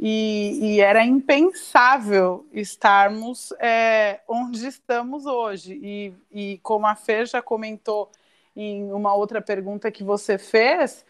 [0.00, 5.78] E, e era impensável estarmos é, onde estamos hoje.
[5.82, 8.08] E, e como a Fer já comentou
[8.54, 11.04] em uma outra pergunta que você fez,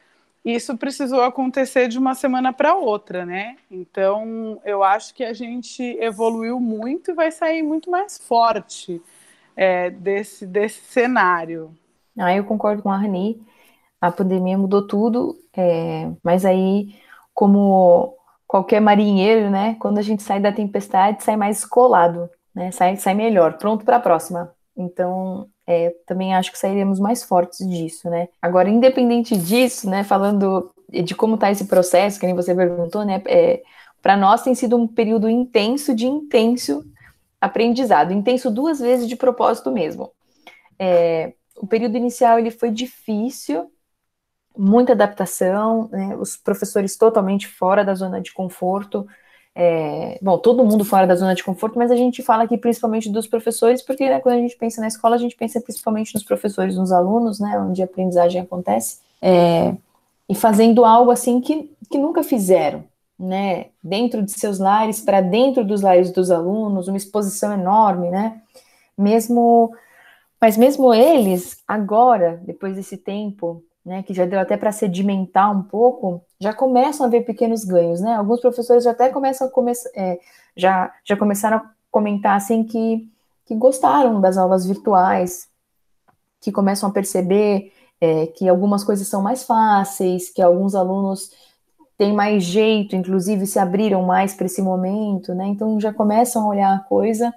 [0.54, 3.56] isso precisou acontecer de uma semana para outra, né?
[3.70, 9.02] Então, eu acho que a gente evoluiu muito e vai sair muito mais forte
[9.56, 11.74] é, desse, desse cenário.
[12.18, 13.40] Ah, eu concordo com a Rani.
[14.00, 16.94] A pandemia mudou tudo, é, mas aí,
[17.34, 19.76] como qualquer marinheiro, né?
[19.80, 22.70] Quando a gente sai da tempestade, sai mais colado, né?
[22.70, 24.52] Sai, sai melhor, pronto para a próxima.
[24.76, 28.28] Então, é, também acho que sairemos mais fortes disso, né?
[28.40, 33.22] Agora, independente disso, né, falando de como está esse processo, que nem você perguntou, né,
[33.26, 33.62] é,
[34.00, 36.83] para nós tem sido um período intenso de intenso
[37.38, 40.11] aprendizado, intenso duas vezes de propósito mesmo.
[40.78, 43.70] É, o período inicial ele foi difícil,
[44.57, 49.07] muita adaptação, né, os professores totalmente fora da zona de conforto,
[49.60, 53.10] é, bom, todo mundo fora da zona de conforto, mas a gente fala aqui principalmente
[53.10, 56.22] dos professores, porque né, quando a gente pensa na escola, a gente pensa principalmente nos
[56.22, 59.74] professores, nos alunos, né, onde a aprendizagem acontece, é,
[60.28, 62.84] e fazendo algo assim que, que nunca fizeram,
[63.18, 68.40] né, dentro de seus lares, para dentro dos lares dos alunos, uma exposição enorme, né,
[68.96, 69.72] mesmo,
[70.40, 75.62] mas mesmo eles, agora, depois desse tempo, né, que já deu até para sedimentar um
[75.62, 78.14] pouco, já começam a ver pequenos ganhos, né?
[78.14, 80.18] Alguns professores já até começam come é,
[80.55, 83.09] já, já começaram a comentar assim que,
[83.46, 85.48] que gostaram das aulas virtuais,
[86.40, 91.31] que começam a perceber é, que algumas coisas são mais fáceis, que alguns alunos
[91.96, 95.46] têm mais jeito, inclusive se abriram mais para esse momento, né?
[95.46, 97.33] Então já começam a olhar a coisa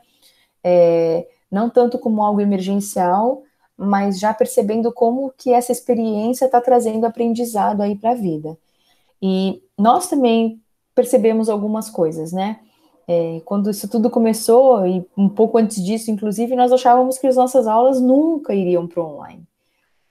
[0.64, 3.44] é, não tanto como algo emergencial,
[3.84, 8.56] mas já percebendo como que essa experiência está trazendo aprendizado aí para a vida.
[9.20, 10.62] E nós também
[10.94, 12.60] percebemos algumas coisas, né?
[13.08, 17.36] É, quando isso tudo começou, e um pouco antes disso, inclusive, nós achávamos que as
[17.36, 19.44] nossas aulas nunca iriam para online,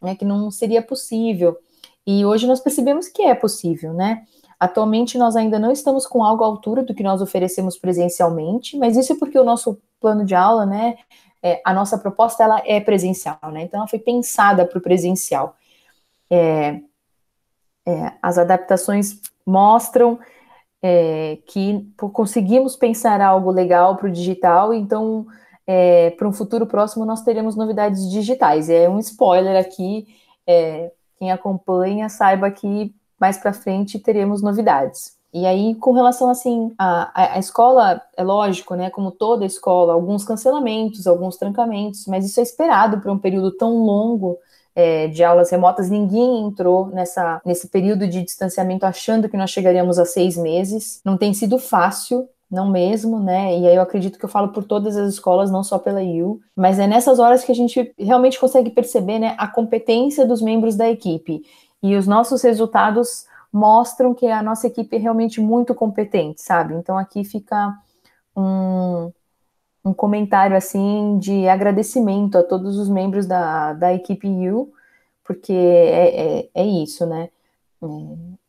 [0.02, 0.16] né?
[0.16, 1.56] Que não seria possível.
[2.04, 4.24] E hoje nós percebemos que é possível, né?
[4.59, 8.96] Atualmente nós ainda não estamos com algo à altura do que nós oferecemos presencialmente, mas
[8.96, 10.96] isso é porque o nosso plano de aula, né,
[11.42, 13.62] é, a nossa proposta ela é presencial, né?
[13.62, 15.57] Então ela foi pensada para o presencial.
[16.31, 16.81] É,
[17.87, 20.18] é, as adaptações mostram
[20.83, 25.26] é, que conseguimos pensar algo legal para o digital, então
[25.66, 28.68] é, para um futuro próximo nós teremos novidades digitais.
[28.68, 30.07] É um spoiler aqui,
[30.46, 35.19] é, quem acompanha saiba que mais para frente teremos novidades.
[35.32, 38.90] E aí, com relação assim, a, a, escola, é lógico, né?
[38.90, 43.78] Como toda escola, alguns cancelamentos, alguns trancamentos, mas isso é esperado para um período tão
[43.78, 44.38] longo
[44.74, 45.88] é, de aulas remotas.
[45.88, 51.00] Ninguém entrou nessa, nesse período de distanciamento achando que nós chegaríamos a seis meses.
[51.04, 53.56] Não tem sido fácil, não mesmo, né?
[53.56, 56.40] E aí eu acredito que eu falo por todas as escolas, não só pela IU,
[56.56, 60.74] mas é nessas horas que a gente realmente consegue perceber, né, a competência dos membros
[60.74, 61.42] da equipe
[61.80, 66.74] e os nossos resultados mostram que a nossa equipe é realmente muito competente, sabe?
[66.74, 67.76] Então aqui fica
[68.36, 69.12] um,
[69.84, 74.72] um comentário assim de agradecimento a todos os membros da, da equipe U,
[75.24, 77.28] porque é, é, é isso, né?
[77.82, 77.86] É,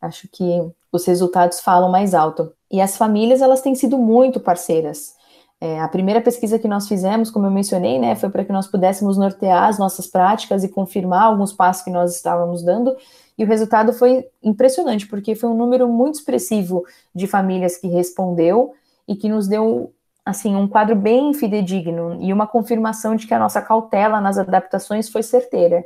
[0.01, 2.53] acho que os resultados falam mais alto.
[2.69, 5.15] E as famílias, elas têm sido muito parceiras.
[5.59, 8.65] É, a primeira pesquisa que nós fizemos, como eu mencionei, né, foi para que nós
[8.65, 12.97] pudéssemos nortear as nossas práticas e confirmar alguns passos que nós estávamos dando,
[13.41, 18.75] e o resultado foi impressionante, porque foi um número muito expressivo de famílias que respondeu
[19.07, 19.91] e que nos deu
[20.23, 25.09] assim um quadro bem fidedigno e uma confirmação de que a nossa cautela nas adaptações
[25.09, 25.83] foi certeira.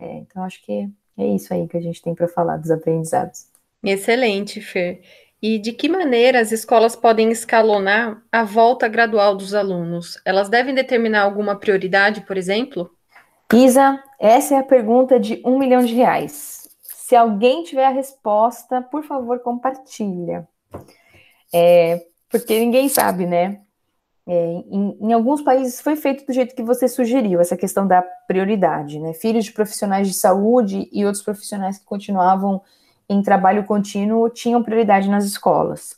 [0.00, 3.46] É, então acho que é isso aí que a gente tem para falar dos aprendizados.
[3.80, 5.00] Excelente, Fer.
[5.40, 10.20] E de que maneira as escolas podem escalonar a volta gradual dos alunos?
[10.24, 12.90] Elas devem determinar alguma prioridade, por exemplo?
[13.52, 16.63] Isa, essa é a pergunta de um milhão de reais.
[17.14, 20.48] Se alguém tiver a resposta, por favor, compartilha.
[21.54, 23.60] É, porque ninguém sabe, né?
[24.26, 24.34] É,
[24.68, 28.98] em, em, alguns países foi feito do jeito que você sugeriu, essa questão da prioridade,
[28.98, 29.12] né?
[29.12, 32.60] Filhos de profissionais de saúde e outros profissionais que continuavam
[33.08, 35.96] em trabalho contínuo tinham prioridade nas escolas.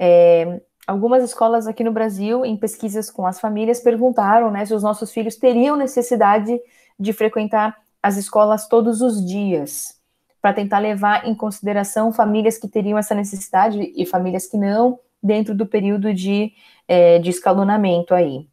[0.00, 4.82] É, algumas escolas aqui no Brasil, em pesquisas com as famílias, perguntaram né, se os
[4.82, 6.60] nossos filhos teriam necessidade
[6.98, 10.02] de frequentar as escolas todos os dias,
[10.44, 15.54] para tentar levar em consideração famílias que teriam essa necessidade e famílias que não, dentro
[15.54, 16.52] do período de,
[16.86, 18.46] é, de escalonamento aí.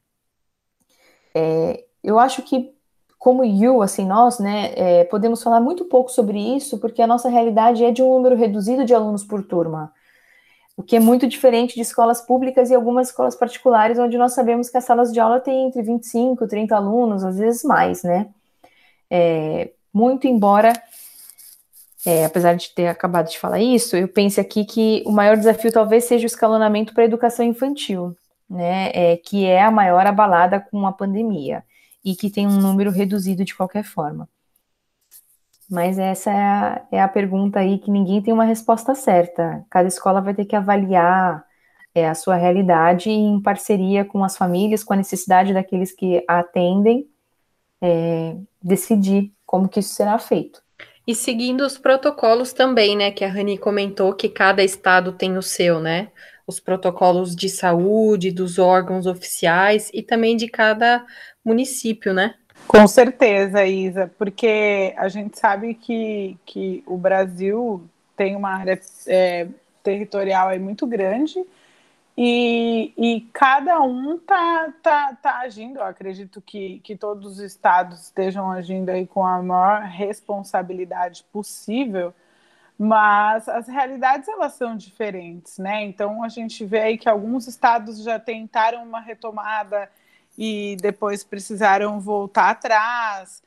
[1.36, 2.74] É, eu acho que
[3.20, 7.28] como you, assim, nós, né, é, podemos falar muito pouco sobre isso, porque a nossa
[7.28, 9.92] realidade é de um número reduzido de alunos por turma,
[10.78, 14.70] o que é muito diferente de escolas públicas e algumas escolas particulares, onde nós sabemos
[14.70, 18.30] que as salas de aula têm entre 25 e 30 alunos, às vezes mais, né?
[19.10, 20.72] É, muito embora,
[22.06, 25.72] é, apesar de ter acabado de falar isso, eu pense aqui que o maior desafio
[25.72, 28.16] talvez seja o escalonamento para a educação infantil,
[28.50, 31.64] né, é, que é a maior abalada com a pandemia
[32.04, 34.28] e que tem um número reduzido de qualquer forma.
[35.70, 39.66] Mas essa é a, é a pergunta aí que ninguém tem uma resposta certa.
[39.70, 41.46] Cada escola vai ter que avaliar
[41.96, 46.40] é, a sua realidade em parceria com as famílias, com a necessidade daqueles que a
[46.40, 47.08] atendem,
[47.82, 50.61] é, decidir como que isso será feito.
[51.08, 55.42] E seguindo os protocolos também, né, que a Rani comentou que cada estado tem o
[55.42, 56.10] seu, né?
[56.46, 61.06] Os protocolos de saúde, dos órgãos oficiais e também de cada
[61.44, 62.36] município, né?
[62.68, 67.84] Com certeza, Isa, porque a gente sabe que, que o Brasil
[68.16, 69.48] tem uma área é,
[69.84, 71.44] territorial aí muito grande
[72.24, 75.80] e, e cada um tá, tá, tá agindo.
[75.80, 82.14] Eu acredito que, que todos os estados estejam agindo aí com a maior responsabilidade possível,
[82.78, 85.84] mas as realidades elas são diferentes, né?
[85.84, 89.90] Então a gente vê aí que alguns estados já tentaram uma retomada
[90.38, 93.42] e depois precisaram voltar atrás,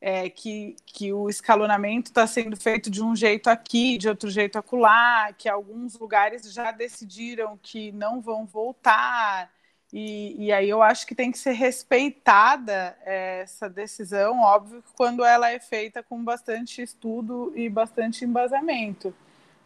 [0.00, 4.58] é, que, que o escalonamento está sendo feito de um jeito aqui, de outro jeito
[4.58, 9.50] acolá, que alguns lugares já decidiram que não vão voltar.
[9.92, 15.24] E, e aí eu acho que tem que ser respeitada é, essa decisão, óbvio, quando
[15.24, 19.14] ela é feita com bastante estudo e bastante embasamento.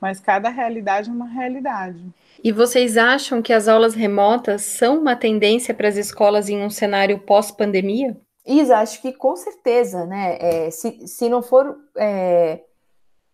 [0.00, 2.02] Mas cada realidade é uma realidade.
[2.42, 6.70] E vocês acham que as aulas remotas são uma tendência para as escolas em um
[6.70, 8.16] cenário pós-pandemia?
[8.50, 10.36] Isa, acho que com certeza, né?
[10.40, 12.60] É, se, se não for é,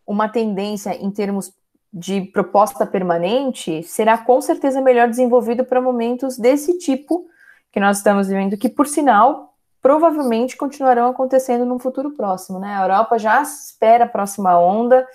[0.07, 1.53] uma tendência em termos
[1.91, 7.27] de proposta permanente, será com certeza melhor desenvolvido para momentos desse tipo
[7.73, 12.75] que nós estamos vivendo, que, por sinal, provavelmente continuarão acontecendo no futuro próximo, né?
[12.75, 15.07] A Europa já espera a próxima onda,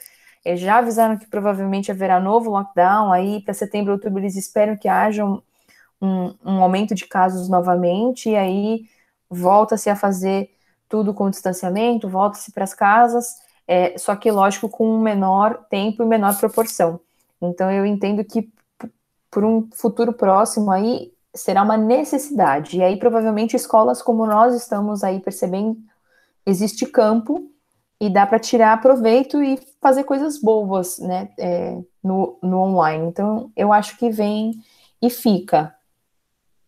[0.56, 5.24] já avisaram que provavelmente haverá novo lockdown, aí para setembro, outubro eles esperam que haja
[5.24, 5.42] um,
[6.02, 8.86] um, um aumento de casos novamente, e aí
[9.32, 10.52] volta-se a fazer
[10.90, 16.06] tudo com distanciamento, volta-se para as casas, é, só que, lógico, com menor tempo e
[16.06, 17.00] menor proporção.
[17.42, 18.52] Então, eu entendo que
[19.32, 22.78] por um futuro próximo aí será uma necessidade.
[22.78, 25.78] E aí, provavelmente, escolas como nós estamos aí percebendo,
[26.46, 27.50] existe campo
[28.00, 33.08] e dá para tirar proveito e fazer coisas boas, né, é, no, no online.
[33.08, 34.62] Então, eu acho que vem
[35.02, 35.74] e fica.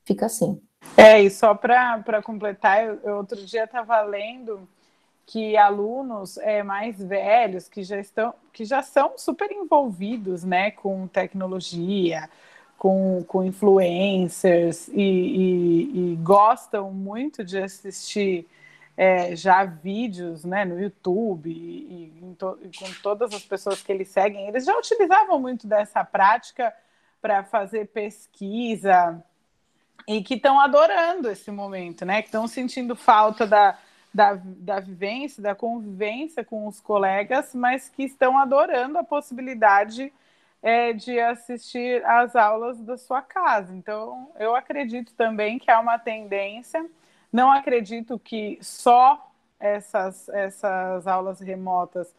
[0.05, 0.61] Fica assim.
[0.96, 4.68] É, e só para completar, eu, eu, outro dia estava lendo
[5.26, 11.08] que alunos é, mais velhos que já estão que já são super envolvidos né, com
[11.08, 12.30] tecnologia,
[12.78, 18.48] com, com influencers e, e, e gostam muito de assistir
[18.96, 23.92] é, já vídeos né, no YouTube e, e, to, e, com todas as pessoas que
[23.92, 26.74] eles seguem, eles já utilizavam muito dessa prática
[27.22, 29.24] para fazer pesquisa
[30.08, 32.22] e que estão adorando esse momento, né?
[32.22, 33.78] Que estão sentindo falta da,
[34.14, 40.12] da, da vivência, da convivência com os colegas, mas que estão adorando a possibilidade
[40.62, 43.74] é, de assistir às aulas da sua casa.
[43.76, 46.86] Então, eu acredito também que há uma tendência
[47.34, 52.14] não acredito que só essas, essas aulas remotas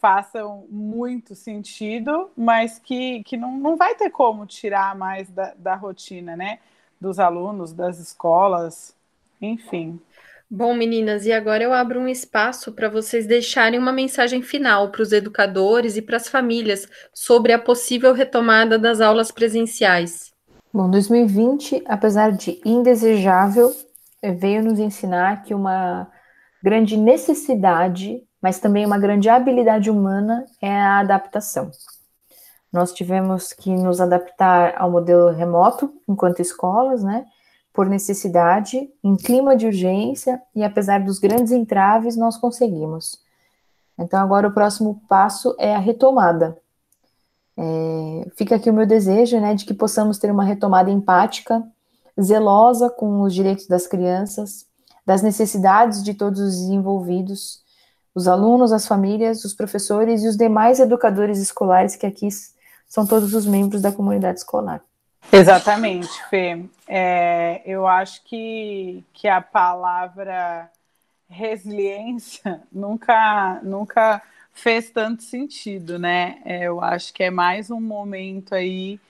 [0.00, 5.74] façam muito sentido, mas que, que não, não vai ter como tirar mais da, da
[5.74, 6.60] rotina, né?
[7.02, 8.94] Dos alunos, das escolas,
[9.40, 9.98] enfim.
[10.48, 15.02] Bom, meninas, e agora eu abro um espaço para vocês deixarem uma mensagem final para
[15.02, 20.32] os educadores e para as famílias sobre a possível retomada das aulas presenciais.
[20.72, 23.74] Bom, 2020, apesar de indesejável,
[24.22, 26.06] veio nos ensinar que uma
[26.62, 31.70] grande necessidade mas também uma grande habilidade humana é a adaptação.
[32.72, 37.26] Nós tivemos que nos adaptar ao modelo remoto enquanto escolas, né?
[37.72, 43.20] Por necessidade, em clima de urgência e apesar dos grandes entraves, nós conseguimos.
[43.98, 46.56] Então, agora o próximo passo é a retomada.
[47.56, 51.62] É, fica aqui o meu desejo, né, de que possamos ter uma retomada empática,
[52.20, 54.66] zelosa com os direitos das crianças,
[55.04, 57.62] das necessidades de todos os envolvidos,
[58.14, 62.28] os alunos, as famílias, os professores e os demais educadores escolares que aqui
[62.92, 64.82] são todos os membros da comunidade escolar.
[65.32, 66.62] Exatamente, Fê.
[66.86, 70.70] É, eu acho que, que a palavra
[71.26, 74.20] resiliência nunca, nunca
[74.52, 76.42] fez tanto sentido, né?
[76.44, 79.00] É, eu acho que é mais um momento aí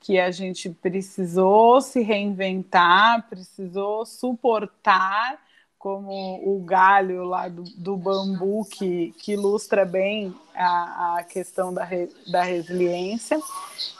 [0.00, 5.38] que a gente precisou se reinventar, precisou suportar
[5.78, 11.84] como o galho lá do, do bambu, que, que ilustra bem a, a questão da,
[11.84, 13.38] re, da resiliência.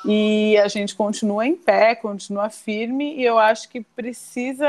[0.05, 4.69] E a gente continua em pé, continua firme, e eu acho que precisa,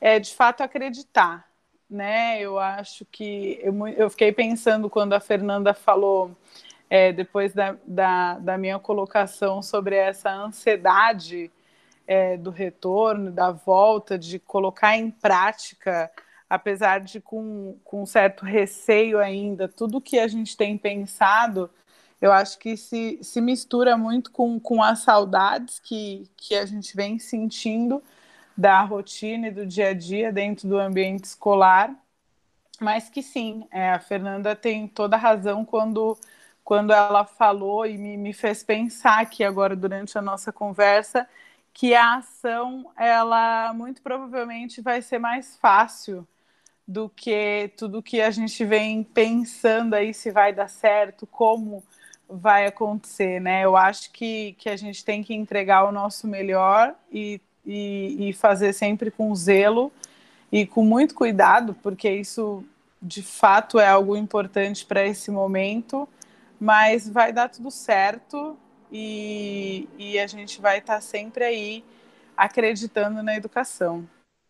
[0.00, 1.44] é, de fato, acreditar.
[1.90, 2.40] Né?
[2.40, 3.58] Eu acho que.
[3.62, 6.30] Eu, eu fiquei pensando quando a Fernanda falou.
[6.90, 11.50] É, depois da, da, da, minha colocação sobre essa ansiedade
[12.06, 16.10] é, do retorno, da volta, de colocar em prática
[16.48, 21.70] apesar de com, com certo receio ainda, tudo que a gente tem pensado,
[22.20, 26.96] eu acho que se, se mistura muito com, com as saudades que, que a gente
[26.96, 28.02] vem sentindo
[28.56, 31.94] da rotina e do dia a dia dentro do ambiente escolar,
[32.80, 36.18] mas que sim, é, a Fernanda tem toda a razão quando,
[36.64, 41.28] quando ela falou e me, me fez pensar aqui agora durante a nossa conversa
[41.72, 46.26] que a ação ela muito provavelmente vai ser mais fácil
[46.88, 51.84] do que tudo que a gente vem pensando aí se vai dar certo, como
[52.26, 53.62] vai acontecer, né?
[53.62, 58.32] Eu acho que, que a gente tem que entregar o nosso melhor e, e, e
[58.32, 59.92] fazer sempre com zelo
[60.50, 62.64] e com muito cuidado, porque isso
[63.02, 66.08] de fato é algo importante para esse momento,
[66.58, 68.56] mas vai dar tudo certo
[68.90, 71.84] e, e a gente vai estar tá sempre aí
[72.34, 74.08] acreditando na educação.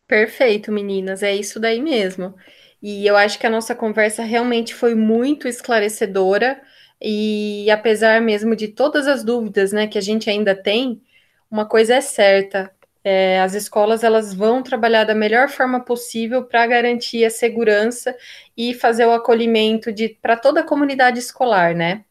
[0.09, 2.35] Perfeito, meninas, é isso daí mesmo.
[2.83, 6.61] E eu acho que a nossa conversa realmente foi muito esclarecedora
[7.01, 11.03] e apesar mesmo de todas as dúvidas, né, que a gente ainda tem,
[11.51, 12.71] uma coisa é certa,
[13.05, 18.17] é, as escolas elas vão trabalhar da melhor forma possível para garantir a segurança
[18.57, 22.05] e fazer o acolhimento de para toda a comunidade escolar, né?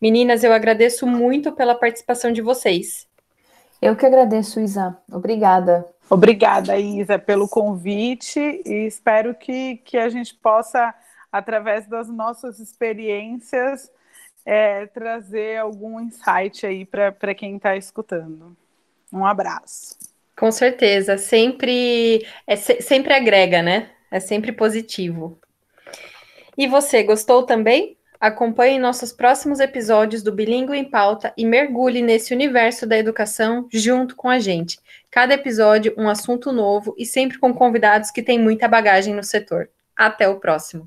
[0.00, 3.06] Meninas, eu agradeço muito pela participação de vocês.
[3.80, 4.96] Eu que agradeço, Isa.
[5.10, 5.86] Obrigada.
[6.10, 10.92] Obrigada, Isa, pelo convite e espero que, que a gente possa,
[11.30, 13.88] através das nossas experiências,
[14.44, 18.56] é, trazer algum insight aí para quem está escutando.
[19.12, 19.96] Um abraço.
[20.36, 23.90] Com certeza, sempre é sempre agrega, né?
[24.10, 25.38] É sempre positivo.
[26.58, 27.96] E você gostou também?
[28.20, 34.14] Acompanhe nossos próximos episódios do Bilingue em Pauta e mergulhe nesse universo da educação junto
[34.14, 34.78] com a gente.
[35.10, 39.70] Cada episódio, um assunto novo e sempre com convidados que têm muita bagagem no setor.
[39.96, 40.86] Até o próximo!